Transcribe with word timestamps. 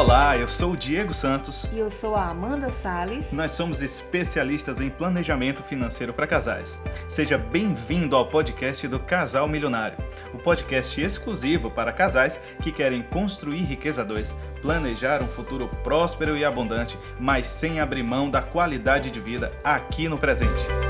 Olá, 0.00 0.34
eu 0.34 0.48
sou 0.48 0.72
o 0.72 0.76
Diego 0.78 1.12
Santos. 1.12 1.68
E 1.70 1.78
eu 1.78 1.90
sou 1.90 2.16
a 2.16 2.30
Amanda 2.30 2.70
Sales. 2.70 3.34
Nós 3.34 3.52
somos 3.52 3.82
especialistas 3.82 4.80
em 4.80 4.88
planejamento 4.88 5.62
financeiro 5.62 6.14
para 6.14 6.26
casais. 6.26 6.80
Seja 7.06 7.36
bem-vindo 7.36 8.16
ao 8.16 8.24
podcast 8.24 8.88
do 8.88 8.98
Casal 8.98 9.46
Milionário, 9.46 9.98
o 10.32 10.38
podcast 10.38 10.98
exclusivo 10.98 11.70
para 11.70 11.92
casais 11.92 12.40
que 12.62 12.72
querem 12.72 13.02
construir 13.02 13.60
riqueza 13.60 14.02
2, 14.02 14.34
planejar 14.62 15.22
um 15.22 15.28
futuro 15.28 15.68
próspero 15.84 16.34
e 16.34 16.46
abundante, 16.46 16.98
mas 17.18 17.46
sem 17.46 17.78
abrir 17.78 18.02
mão 18.02 18.30
da 18.30 18.40
qualidade 18.40 19.10
de 19.10 19.20
vida 19.20 19.52
aqui 19.62 20.08
no 20.08 20.16
presente. 20.16 20.89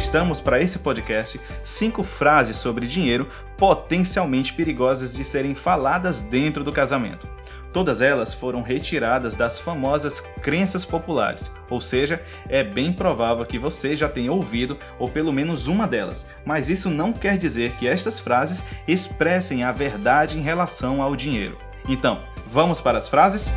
Listamos 0.00 0.40
para 0.40 0.58
esse 0.58 0.78
podcast 0.78 1.38
cinco 1.62 2.02
frases 2.02 2.56
sobre 2.56 2.86
dinheiro 2.86 3.28
potencialmente 3.58 4.50
perigosas 4.54 5.14
de 5.14 5.22
serem 5.22 5.54
faladas 5.54 6.22
dentro 6.22 6.64
do 6.64 6.72
casamento. 6.72 7.28
Todas 7.70 8.00
elas 8.00 8.32
foram 8.32 8.62
retiradas 8.62 9.36
das 9.36 9.58
famosas 9.58 10.20
crenças 10.40 10.86
populares, 10.86 11.52
ou 11.68 11.82
seja, 11.82 12.22
é 12.48 12.64
bem 12.64 12.94
provável 12.94 13.44
que 13.44 13.58
você 13.58 13.94
já 13.94 14.08
tenha 14.08 14.32
ouvido 14.32 14.78
ou 14.98 15.06
pelo 15.06 15.34
menos 15.34 15.66
uma 15.66 15.86
delas, 15.86 16.26
mas 16.46 16.70
isso 16.70 16.88
não 16.88 17.12
quer 17.12 17.36
dizer 17.36 17.72
que 17.72 17.86
estas 17.86 18.18
frases 18.18 18.64
expressem 18.88 19.64
a 19.64 19.70
verdade 19.70 20.38
em 20.38 20.42
relação 20.42 21.02
ao 21.02 21.14
dinheiro. 21.14 21.58
Então, 21.86 22.22
vamos 22.46 22.80
para 22.80 22.96
as 22.96 23.06
frases? 23.06 23.52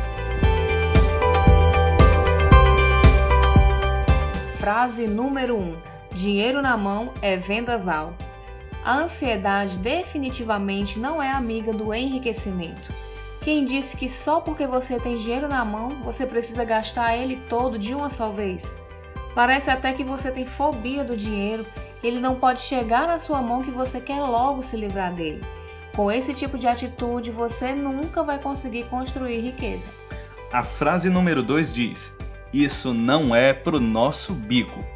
Frase 4.58 5.06
número 5.06 5.56
1: 5.56 5.60
um. 5.60 5.93
Dinheiro 6.14 6.62
na 6.62 6.76
mão 6.76 7.12
é 7.20 7.36
vendaval. 7.36 8.14
A 8.84 8.96
ansiedade 8.96 9.78
definitivamente 9.78 10.98
não 10.98 11.20
é 11.20 11.30
amiga 11.30 11.72
do 11.72 11.92
enriquecimento. 11.92 12.92
Quem 13.40 13.64
disse 13.64 13.96
que 13.96 14.08
só 14.08 14.40
porque 14.40 14.66
você 14.66 14.98
tem 15.00 15.16
dinheiro 15.16 15.48
na 15.48 15.64
mão 15.64 16.00
você 16.02 16.24
precisa 16.24 16.64
gastar 16.64 17.16
ele 17.16 17.42
todo 17.48 17.78
de 17.78 17.94
uma 17.94 18.08
só 18.08 18.30
vez? 18.30 18.78
Parece 19.34 19.70
até 19.70 19.92
que 19.92 20.04
você 20.04 20.30
tem 20.30 20.46
fobia 20.46 21.02
do 21.02 21.16
dinheiro, 21.16 21.66
ele 22.02 22.20
não 22.20 22.36
pode 22.36 22.60
chegar 22.60 23.06
na 23.06 23.18
sua 23.18 23.42
mão 23.42 23.62
que 23.62 23.70
você 23.70 24.00
quer 24.00 24.20
logo 24.20 24.62
se 24.62 24.76
livrar 24.76 25.12
dele. 25.12 25.44
Com 25.96 26.10
esse 26.10 26.32
tipo 26.32 26.56
de 26.56 26.68
atitude, 26.68 27.30
você 27.30 27.74
nunca 27.74 28.22
vai 28.22 28.38
conseguir 28.38 28.84
construir 28.84 29.40
riqueza. 29.40 29.88
A 30.52 30.62
frase 30.62 31.10
número 31.10 31.42
2 31.42 31.72
diz: 31.72 32.16
Isso 32.52 32.94
não 32.94 33.34
é 33.34 33.52
pro 33.52 33.80
nosso 33.80 34.32
bico. 34.32 34.93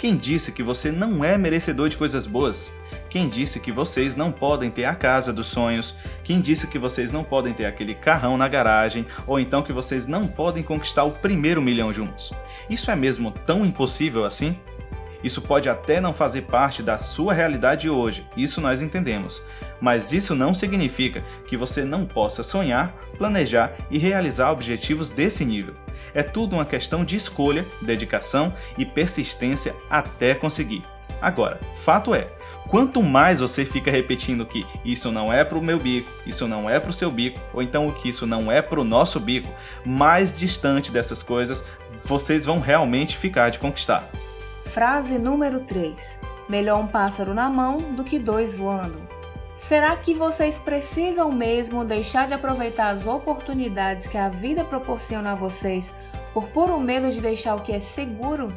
Quem 0.00 0.16
disse 0.16 0.50
que 0.50 0.62
você 0.62 0.90
não 0.90 1.22
é 1.22 1.36
merecedor 1.36 1.90
de 1.90 1.96
coisas 1.98 2.26
boas? 2.26 2.72
Quem 3.10 3.28
disse 3.28 3.60
que 3.60 3.70
vocês 3.70 4.16
não 4.16 4.32
podem 4.32 4.70
ter 4.70 4.86
a 4.86 4.94
casa 4.94 5.30
dos 5.30 5.48
sonhos? 5.48 5.94
Quem 6.24 6.40
disse 6.40 6.66
que 6.66 6.78
vocês 6.78 7.12
não 7.12 7.22
podem 7.22 7.52
ter 7.52 7.66
aquele 7.66 7.94
carrão 7.94 8.38
na 8.38 8.48
garagem? 8.48 9.06
Ou 9.26 9.38
então 9.38 9.62
que 9.62 9.74
vocês 9.74 10.06
não 10.06 10.26
podem 10.26 10.62
conquistar 10.62 11.04
o 11.04 11.10
primeiro 11.10 11.60
milhão 11.60 11.92
juntos? 11.92 12.32
Isso 12.70 12.90
é 12.90 12.96
mesmo 12.96 13.30
tão 13.44 13.62
impossível 13.62 14.24
assim? 14.24 14.56
Isso 15.22 15.42
pode 15.42 15.68
até 15.68 16.00
não 16.00 16.14
fazer 16.14 16.42
parte 16.42 16.82
da 16.82 16.96
sua 16.96 17.34
realidade 17.34 17.90
hoje, 17.90 18.26
isso 18.34 18.58
nós 18.58 18.80
entendemos. 18.80 19.42
Mas 19.82 20.12
isso 20.12 20.34
não 20.34 20.54
significa 20.54 21.22
que 21.46 21.58
você 21.58 21.84
não 21.84 22.06
possa 22.06 22.42
sonhar, 22.42 22.94
planejar 23.18 23.76
e 23.90 23.98
realizar 23.98 24.50
objetivos 24.50 25.10
desse 25.10 25.44
nível. 25.44 25.74
É 26.14 26.22
tudo 26.22 26.54
uma 26.56 26.64
questão 26.64 27.04
de 27.04 27.16
escolha, 27.16 27.66
dedicação 27.80 28.52
e 28.76 28.84
persistência 28.84 29.74
até 29.88 30.34
conseguir. 30.34 30.82
Agora, 31.20 31.60
fato 31.76 32.14
é, 32.14 32.28
quanto 32.68 33.02
mais 33.02 33.40
você 33.40 33.64
fica 33.64 33.90
repetindo 33.90 34.46
que 34.46 34.66
isso 34.84 35.12
não 35.12 35.32
é 35.32 35.44
pro 35.44 35.62
meu 35.62 35.78
bico, 35.78 36.10
isso 36.26 36.48
não 36.48 36.68
é 36.68 36.80
pro 36.80 36.92
seu 36.92 37.10
bico, 37.10 37.38
ou 37.52 37.62
então 37.62 37.86
o 37.86 37.92
que 37.92 38.08
isso 38.08 38.26
não 38.26 38.50
é 38.50 38.62
pro 38.62 38.84
nosso 38.84 39.20
bico, 39.20 39.48
mais 39.84 40.36
distante 40.36 40.90
dessas 40.90 41.22
coisas 41.22 41.64
vocês 42.04 42.46
vão 42.46 42.58
realmente 42.58 43.16
ficar 43.16 43.50
de 43.50 43.58
conquistar. 43.58 44.08
Frase 44.64 45.18
número 45.18 45.60
3: 45.60 46.20
Melhor 46.48 46.78
um 46.78 46.86
pássaro 46.86 47.34
na 47.34 47.48
mão 47.50 47.76
do 47.76 48.02
que 48.02 48.18
dois 48.18 48.56
voando. 48.56 49.09
Será 49.54 49.96
que 49.96 50.14
vocês 50.14 50.58
precisam 50.58 51.30
mesmo 51.30 51.84
deixar 51.84 52.26
de 52.28 52.34
aproveitar 52.34 52.90
as 52.90 53.06
oportunidades 53.06 54.06
que 54.06 54.16
a 54.16 54.28
vida 54.28 54.64
proporciona 54.64 55.32
a 55.32 55.34
vocês 55.34 55.92
por 56.32 56.48
puro 56.48 56.78
medo 56.80 57.10
de 57.10 57.20
deixar 57.20 57.56
o 57.56 57.60
que 57.60 57.72
é 57.72 57.80
seguro? 57.80 58.54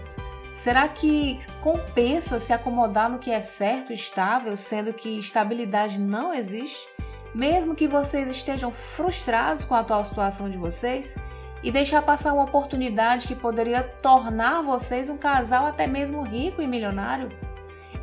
Será 0.55 0.87
que 0.87 1.39
compensa 1.61 2.39
se 2.39 2.53
acomodar 2.53 3.09
no 3.09 3.17
que 3.17 3.31
é 3.31 3.41
certo 3.41 3.91
e 3.91 3.95
estável, 3.95 4.55
sendo 4.55 4.93
que 4.93 5.17
estabilidade 5.19 5.99
não 5.99 6.33
existe? 6.33 6.87
Mesmo 7.33 7.75
que 7.75 7.87
vocês 7.87 8.29
estejam 8.29 8.71
frustrados 8.71 9.65
com 9.65 9.73
a 9.73 9.79
atual 9.79 10.05
situação 10.05 10.47
de 10.49 10.57
vocês 10.57 11.17
e 11.63 11.71
deixar 11.71 12.03
passar 12.03 12.33
uma 12.33 12.43
oportunidade 12.43 13.27
que 13.27 13.35
poderia 13.35 13.81
tornar 13.81 14.61
vocês 14.61 15.09
um 15.09 15.17
casal 15.17 15.65
até 15.65 15.87
mesmo 15.87 16.21
rico 16.21 16.61
e 16.61 16.67
milionário? 16.67 17.29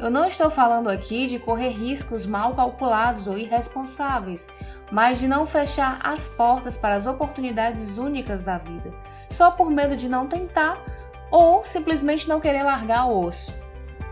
Eu 0.01 0.09
não 0.09 0.25
estou 0.25 0.51
falando 0.51 0.89
aqui 0.89 1.27
de 1.27 1.39
correr 1.39 1.69
riscos 1.69 2.25
mal 2.25 2.55
calculados 2.55 3.27
ou 3.27 3.37
irresponsáveis, 3.37 4.49
mas 4.91 5.19
de 5.19 5.29
não 5.29 5.45
fechar 5.45 5.99
as 6.03 6.27
portas 6.27 6.75
para 6.75 6.95
as 6.95 7.05
oportunidades 7.05 7.99
únicas 7.99 8.43
da 8.43 8.57
vida, 8.57 8.95
só 9.29 9.51
por 9.51 9.71
medo 9.71 9.95
de 9.95 10.09
não 10.09 10.27
tentar 10.27 10.83
ou 11.31 11.67
simplesmente 11.67 12.27
não 12.27 12.41
querer 12.41 12.63
largar 12.63 13.05
o 13.05 13.27
osso. 13.27 13.55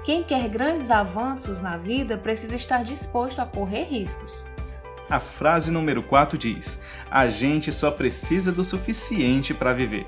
Quem 0.05 0.23
quer 0.23 0.47
grandes 0.51 0.91
avanços 0.91 1.63
na 1.63 1.79
vida 1.79 2.19
precisa 2.19 2.57
estar 2.57 2.85
disposto 2.85 3.41
a 3.41 3.47
correr 3.47 3.85
riscos. 3.85 4.45
A 5.09 5.19
frase 5.19 5.71
número 5.71 6.03
4 6.03 6.37
diz: 6.37 6.79
A 7.11 7.31
gente 7.31 7.73
só 7.73 7.91
precisa 7.91 8.53
do 8.53 8.63
suficiente 8.63 9.55
para 9.55 9.73
viver. 9.73 10.07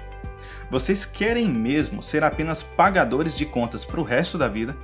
Vocês 0.70 1.06
querem 1.06 1.48
mesmo 1.48 2.02
ser 2.02 2.22
apenas 2.22 2.62
pagadores 2.62 3.34
de 3.34 3.46
contas 3.46 3.82
para 3.82 3.98
o 3.98 4.04
resto 4.04 4.36
da 4.36 4.46
vida? 4.46 4.76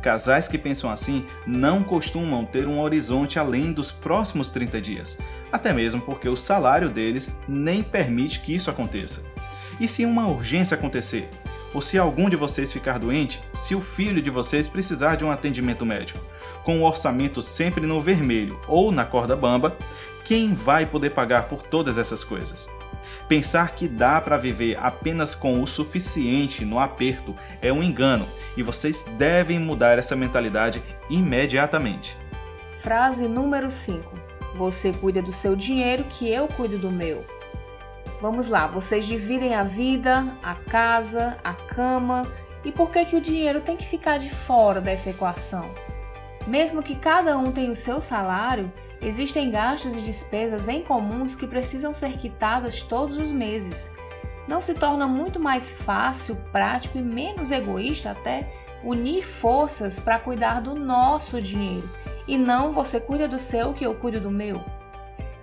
Casais 0.00 0.48
que 0.48 0.58
pensam 0.58 0.90
assim 0.90 1.26
não 1.46 1.82
costumam 1.82 2.44
ter 2.44 2.66
um 2.66 2.80
horizonte 2.80 3.38
além 3.38 3.72
dos 3.72 3.92
próximos 3.92 4.50
30 4.50 4.80
dias, 4.80 5.18
até 5.50 5.72
mesmo 5.72 6.00
porque 6.00 6.28
o 6.28 6.36
salário 6.36 6.88
deles 6.88 7.38
nem 7.48 7.82
permite 7.82 8.40
que 8.40 8.54
isso 8.54 8.70
aconteça. 8.70 9.22
E 9.80 9.86
se 9.86 10.04
uma 10.04 10.26
urgência 10.26 10.76
acontecer? 10.76 11.28
Ou 11.74 11.80
se 11.80 11.98
algum 11.98 12.28
de 12.28 12.36
vocês 12.36 12.72
ficar 12.72 12.98
doente, 12.98 13.40
se 13.54 13.74
o 13.74 13.80
filho 13.80 14.20
de 14.20 14.28
vocês 14.28 14.68
precisar 14.68 15.16
de 15.16 15.24
um 15.24 15.30
atendimento 15.30 15.86
médico, 15.86 16.20
com 16.64 16.78
o 16.78 16.84
orçamento 16.84 17.40
sempre 17.40 17.86
no 17.86 18.00
vermelho 18.00 18.60
ou 18.68 18.92
na 18.92 19.04
corda 19.04 19.34
bamba, 19.34 19.76
quem 20.24 20.54
vai 20.54 20.84
poder 20.84 21.10
pagar 21.10 21.44
por 21.44 21.62
todas 21.62 21.96
essas 21.98 22.22
coisas? 22.22 22.68
Pensar 23.28 23.74
que 23.74 23.88
dá 23.88 24.20
para 24.20 24.36
viver 24.36 24.78
apenas 24.78 25.34
com 25.34 25.62
o 25.62 25.66
suficiente 25.66 26.64
no 26.64 26.78
aperto 26.78 27.34
é 27.60 27.72
um 27.72 27.82
engano 27.82 28.26
e 28.56 28.62
vocês 28.62 29.04
devem 29.16 29.58
mudar 29.58 29.98
essa 29.98 30.16
mentalidade 30.16 30.82
imediatamente. 31.08 32.16
Frase 32.80 33.28
número 33.28 33.70
5: 33.70 34.12
Você 34.56 34.92
cuida 34.92 35.22
do 35.22 35.32
seu 35.32 35.54
dinheiro 35.54 36.04
que 36.04 36.28
eu 36.28 36.48
cuido 36.48 36.78
do 36.78 36.90
meu. 36.90 37.24
Vamos 38.20 38.46
lá, 38.46 38.66
vocês 38.66 39.04
dividem 39.04 39.54
a 39.54 39.64
vida, 39.64 40.36
a 40.42 40.54
casa, 40.54 41.36
a 41.42 41.54
cama 41.54 42.22
e 42.64 42.70
por 42.70 42.90
que, 42.90 43.04
que 43.04 43.16
o 43.16 43.20
dinheiro 43.20 43.60
tem 43.60 43.76
que 43.76 43.84
ficar 43.84 44.18
de 44.18 44.30
fora 44.30 44.80
dessa 44.80 45.10
equação? 45.10 45.74
Mesmo 46.46 46.82
que 46.82 46.96
cada 46.96 47.38
um 47.38 47.52
tenha 47.52 47.70
o 47.70 47.76
seu 47.76 48.00
salário, 48.00 48.72
existem 49.00 49.50
gastos 49.50 49.94
e 49.94 50.00
despesas 50.00 50.68
em 50.68 50.82
comuns 50.82 51.36
que 51.36 51.46
precisam 51.46 51.94
ser 51.94 52.16
quitadas 52.18 52.82
todos 52.82 53.16
os 53.16 53.30
meses. 53.30 53.90
Não 54.48 54.60
se 54.60 54.74
torna 54.74 55.06
muito 55.06 55.38
mais 55.38 55.72
fácil, 55.72 56.36
prático 56.50 56.98
e 56.98 57.02
menos 57.02 57.50
egoísta 57.50 58.10
até 58.10 58.52
unir 58.82 59.24
forças 59.24 60.00
para 60.00 60.18
cuidar 60.18 60.60
do 60.60 60.74
nosso 60.74 61.40
dinheiro 61.40 61.88
e 62.26 62.36
não 62.36 62.72
você 62.72 63.00
cuida 63.00 63.28
do 63.28 63.38
seu 63.38 63.72
que 63.72 63.84
eu 63.84 63.94
cuido 63.94 64.20
do 64.20 64.30
meu? 64.30 64.62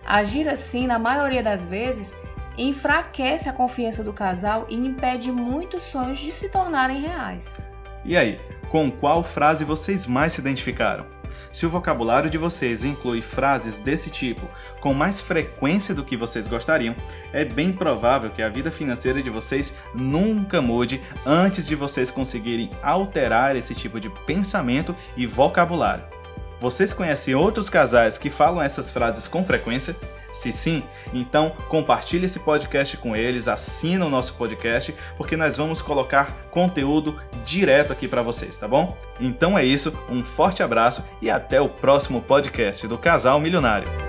Agir 0.05 0.47
assim, 0.49 0.87
na 0.87 0.97
maioria 0.97 1.43
das 1.43 1.65
vezes, 1.65 2.15
enfraquece 2.57 3.47
a 3.47 3.53
confiança 3.53 4.03
do 4.03 4.11
casal 4.11 4.65
e 4.69 4.75
impede 4.75 5.31
muitos 5.31 5.83
sonhos 5.83 6.19
de 6.19 6.31
se 6.31 6.49
tornarem 6.49 7.01
reais. 7.01 7.59
E 8.03 8.17
aí, 8.17 8.39
com 8.69 8.91
qual 8.91 9.23
frase 9.23 9.63
vocês 9.63 10.05
mais 10.05 10.33
se 10.33 10.41
identificaram? 10.41 11.05
Se 11.51 11.65
o 11.65 11.69
vocabulário 11.69 12.29
de 12.29 12.37
vocês 12.37 12.83
inclui 12.83 13.21
frases 13.21 13.77
desse 13.77 14.09
tipo 14.09 14.47
com 14.79 14.93
mais 14.93 15.19
frequência 15.19 15.95
do 15.95 16.03
que 16.03 16.15
vocês 16.15 16.47
gostariam, 16.47 16.95
é 17.33 17.43
bem 17.43 17.73
provável 17.73 18.29
que 18.29 18.41
a 18.41 18.49
vida 18.49 18.71
financeira 18.71 19.21
de 19.21 19.29
vocês 19.29 19.75
nunca 19.93 20.61
mude 20.61 21.01
antes 21.25 21.65
de 21.65 21.75
vocês 21.75 22.11
conseguirem 22.11 22.69
alterar 22.83 23.55
esse 23.55 23.73
tipo 23.73 23.99
de 23.99 24.09
pensamento 24.25 24.95
e 25.17 25.25
vocabulário. 25.25 26.18
Vocês 26.59 26.91
conhecem 26.91 27.35
outros 27.35 27.69
casais 27.69 28.17
que 28.17 28.29
falam 28.29 28.61
essas 28.61 28.91
frases 28.91 29.27
com 29.27 29.43
frequência? 29.45 29.95
Se 30.33 30.51
sim, 30.51 30.83
então 31.11 31.51
compartilhe 31.69 32.25
esse 32.25 32.39
podcast 32.39 32.97
com 32.97 33.15
eles, 33.15 33.47
assina 33.47 34.05
o 34.05 34.09
nosso 34.09 34.35
podcast, 34.35 34.93
porque 35.17 35.35
nós 35.35 35.57
vamos 35.57 35.81
colocar 35.81 36.31
conteúdo 36.51 37.19
direto 37.43 37.91
aqui 37.91 38.07
para 38.07 38.21
vocês, 38.21 38.55
tá 38.55 38.67
bom? 38.67 38.95
Então 39.19 39.57
é 39.57 39.65
isso, 39.65 39.97
um 40.07 40.23
forte 40.23 40.61
abraço 40.61 41.03
e 41.21 41.31
até 41.31 41.59
o 41.59 41.69
próximo 41.69 42.21
podcast 42.21 42.87
do 42.87 42.97
Casal 42.97 43.39
Milionário. 43.39 44.08